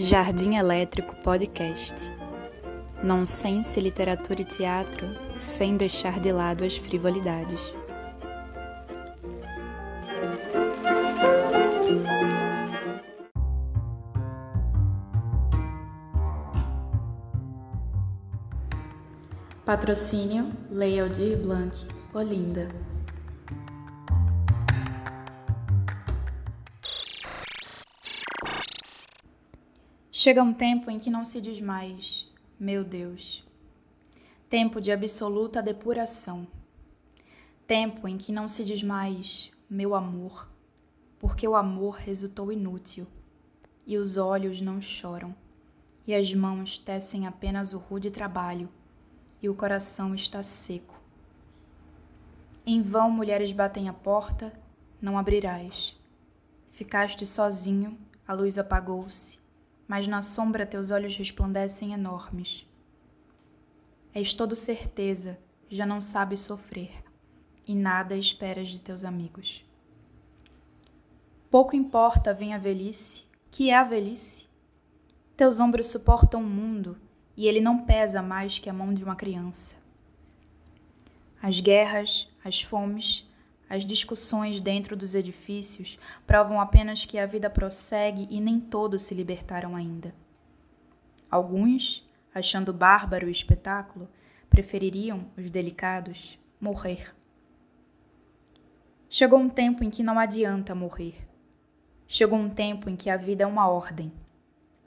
[0.00, 2.08] Jardim Elétrico Podcast.
[3.02, 7.74] Nonsense, literatura e teatro, sem deixar de lado as frivolidades.
[19.66, 22.68] Patrocínio Lei Aldir Blanc, Olinda.
[30.20, 32.28] Chega um tempo em que não se diz mais,
[32.58, 33.46] meu Deus.
[34.50, 36.44] Tempo de absoluta depuração.
[37.68, 40.48] Tempo em que não se diz mais, meu amor,
[41.20, 43.06] porque o amor resultou inútil,
[43.86, 45.32] e os olhos não choram,
[46.04, 48.68] e as mãos tecem apenas o rude trabalho,
[49.40, 51.00] e o coração está seco.
[52.66, 54.52] Em vão mulheres batem a porta,
[55.00, 55.96] não abrirás.
[56.72, 59.37] Ficaste sozinho, a luz apagou-se
[59.88, 62.66] mas na sombra teus olhos resplandecem enormes.
[64.14, 65.38] És todo certeza,
[65.70, 67.02] já não sabes sofrer,
[67.66, 69.64] e nada esperas de teus amigos.
[71.50, 74.46] Pouco importa vem a velhice, que é a velhice.
[75.34, 76.98] Teus ombros suportam o mundo,
[77.34, 79.76] e ele não pesa mais que a mão de uma criança.
[81.40, 83.27] As guerras, as fomes,
[83.68, 89.14] as discussões dentro dos edifícios provam apenas que a vida prossegue e nem todos se
[89.14, 90.14] libertaram ainda.
[91.30, 94.08] Alguns, achando bárbaro o espetáculo,
[94.48, 97.14] prefeririam, os delicados, morrer.
[99.10, 101.28] Chegou um tempo em que não adianta morrer.
[102.06, 104.12] Chegou um tempo em que a vida é uma ordem.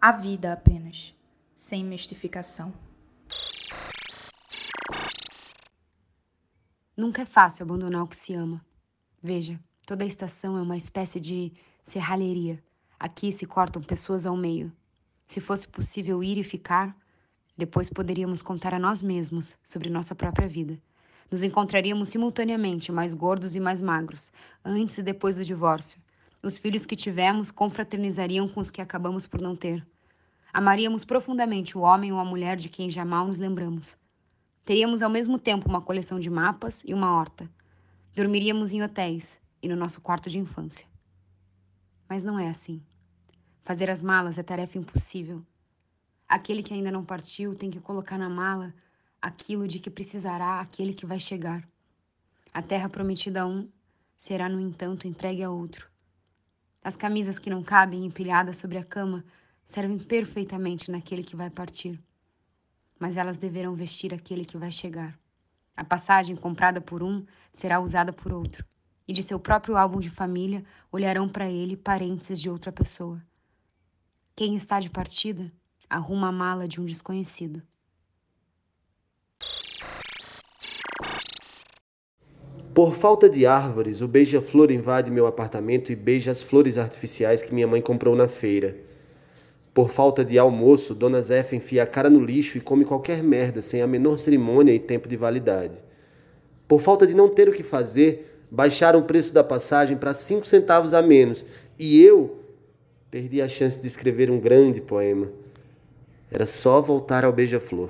[0.00, 1.14] A vida apenas,
[1.56, 2.72] sem mistificação.
[6.98, 8.60] Nunca é fácil abandonar o que se ama.
[9.22, 11.52] Veja, toda estação é uma espécie de
[11.84, 12.60] serralheria.
[12.98, 14.72] Aqui se cortam pessoas ao meio.
[15.24, 16.96] Se fosse possível ir e ficar,
[17.56, 20.76] depois poderíamos contar a nós mesmos sobre nossa própria vida.
[21.30, 24.32] Nos encontraríamos simultaneamente, mais gordos e mais magros,
[24.64, 26.02] antes e depois do divórcio.
[26.42, 29.86] Os filhos que tivemos confraternizariam com os que acabamos por não ter.
[30.52, 33.96] Amaríamos profundamente o homem ou a mulher de quem jamais nos lembramos.
[34.64, 37.50] Teríamos ao mesmo tempo uma coleção de mapas e uma horta.
[38.14, 40.86] Dormiríamos em hotéis e no nosso quarto de infância.
[42.08, 42.82] Mas não é assim.
[43.64, 45.44] Fazer as malas é tarefa impossível.
[46.28, 48.74] Aquele que ainda não partiu tem que colocar na mala
[49.20, 51.66] aquilo de que precisará aquele que vai chegar.
[52.52, 53.68] A terra prometida a um
[54.16, 55.88] será, no entanto, entregue a outro.
[56.82, 59.24] As camisas que não cabem empilhadas sobre a cama
[59.66, 62.00] servem perfeitamente naquele que vai partir,
[62.98, 65.18] mas elas deverão vestir aquele que vai chegar.
[65.76, 68.64] A passagem comprada por um será usada por outro.
[69.06, 73.22] E de seu próprio álbum de família olharão para ele parentes de outra pessoa.
[74.34, 75.50] Quem está de partida
[75.88, 77.62] arruma a mala de um desconhecido.
[82.74, 87.52] Por falta de árvores, o beija-flor invade meu apartamento e beija as flores artificiais que
[87.52, 88.76] minha mãe comprou na feira.
[89.78, 93.62] Por falta de almoço, Dona Zefa enfia a cara no lixo e come qualquer merda
[93.62, 95.80] sem a menor cerimônia e tempo de validade.
[96.66, 100.44] Por falta de não ter o que fazer, baixaram o preço da passagem para cinco
[100.44, 101.44] centavos a menos
[101.78, 102.40] e eu
[103.08, 105.30] perdi a chance de escrever um grande poema.
[106.28, 107.88] Era só voltar ao beija-flor.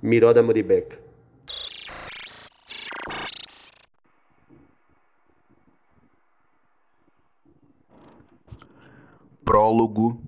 [0.00, 0.96] Miró da Moribeca.
[9.44, 10.22] Prólogo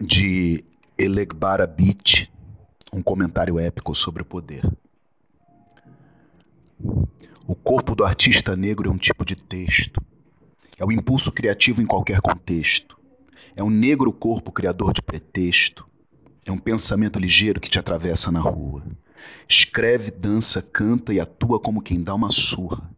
[0.00, 0.64] de
[0.96, 2.32] Elegbara Beach,
[2.90, 4.66] um comentário épico sobre o poder.
[7.46, 10.00] O corpo do artista negro é um tipo de texto.
[10.78, 12.98] É o impulso criativo em qualquer contexto.
[13.54, 15.86] É um negro corpo criador de pretexto.
[16.46, 18.82] É um pensamento ligeiro que te atravessa na rua.
[19.46, 22.90] Escreve, dança, canta e atua como quem dá uma surra.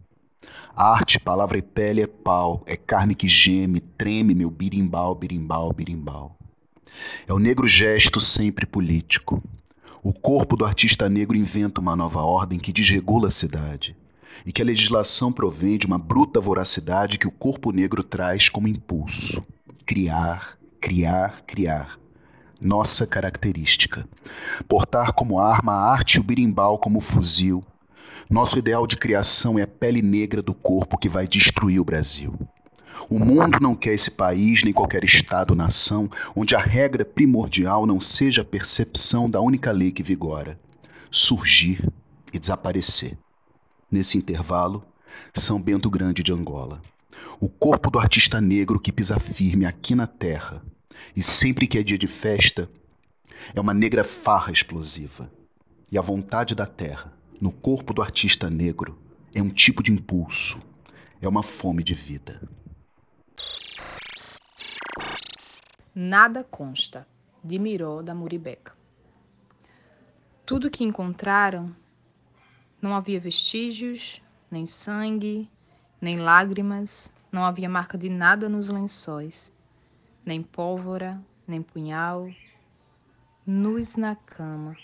[0.76, 6.38] Arte, palavra e pele é pau, é carne que geme, treme meu birimbau, birimbau, birimbau.
[7.26, 9.42] É o negro gesto sempre político.
[10.02, 13.96] O corpo do artista negro inventa uma nova ordem que desregula a cidade
[14.44, 18.66] e que a legislação provém de uma bruta voracidade que o corpo negro traz como
[18.66, 19.44] impulso.
[19.86, 21.98] Criar, criar, criar.
[22.60, 24.06] Nossa característica.
[24.68, 27.62] Portar como arma a arte e o birimbau como fuzil.
[28.30, 32.34] Nosso ideal de criação é a pele negra do corpo que vai destruir o Brasil.
[33.08, 38.42] O mundo não quer esse país, nem qualquer Estado-nação, onde a regra primordial não seja
[38.42, 40.58] a percepção da única lei que vigora:
[41.10, 41.86] surgir
[42.32, 43.16] e desaparecer.
[43.90, 44.82] Nesse intervalo,
[45.34, 46.80] São Bento Grande de Angola.
[47.38, 50.62] O corpo do artista negro que pisa firme aqui na terra,
[51.14, 52.70] E sempre que é dia de festa,
[53.54, 55.30] é uma negra farra explosiva.
[55.90, 58.98] E a vontade da terra, no corpo do artista negro,
[59.34, 60.62] é um tipo de impulso,
[61.20, 62.40] é uma fome de vida.
[65.94, 67.06] Nada consta,
[67.44, 68.74] de Miró da Muribeca.
[70.46, 71.76] Tudo que encontraram,
[72.80, 75.50] não havia vestígios, nem sangue,
[76.00, 79.52] nem lágrimas, não havia marca de nada nos lençóis,
[80.24, 82.30] nem pólvora, nem punhal,
[83.46, 84.74] nus na cama,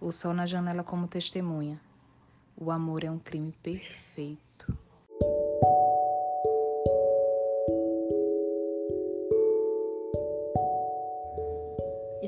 [0.00, 1.80] o sol na janela como testemunha.
[2.56, 4.47] O amor é um crime perfeito.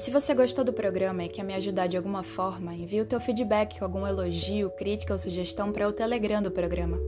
[0.01, 3.05] E se você gostou do programa e quer me ajudar de alguma forma, envie o
[3.05, 6.99] teu feedback, algum elogio, crítica ou sugestão para o Telegram do programa.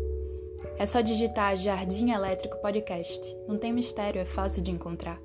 [0.76, 3.34] É só digitar Jardim Elétrico Podcast.
[3.48, 5.18] Não tem mistério, é fácil de encontrar.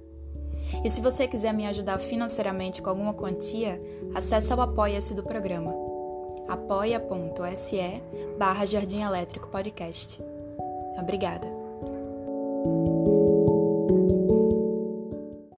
[0.82, 3.82] E se você quiser me ajudar financeiramente com alguma quantia,
[4.16, 5.76] acesse o Apoia-se do programa.
[6.48, 8.02] apoia.se
[8.38, 10.24] barra Jardim Elétrico Podcast.
[10.98, 11.67] Obrigada.